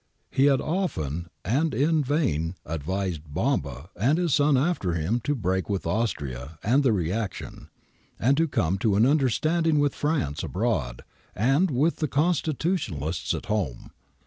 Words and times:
He 0.31 0.45
had 0.45 0.59
often 0.61 1.27
and 1.45 1.75
in 1.75 2.03
vain 2.03 2.55
advised 2.65 3.21
Bomba 3.31 3.91
and 3.95 4.17
his 4.17 4.33
son 4.33 4.57
after 4.57 4.93
him 4.93 5.19
to 5.25 5.35
break 5.35 5.69
with 5.69 5.85
Austria 5.85 6.57
and 6.63 6.81
the 6.81 6.91
reaction, 6.91 7.69
and 8.19 8.35
to 8.35 8.47
come 8.47 8.79
to 8.79 8.95
an 8.95 9.05
understand 9.05 9.67
ing 9.67 9.77
with 9.77 9.93
fVance 9.93 10.43
abroad 10.43 11.03
and 11.35 11.69
with 11.69 11.97
the 11.97 12.07
Constitutionalists 12.07 13.35
at 13.35 13.45
home. 13.45 13.91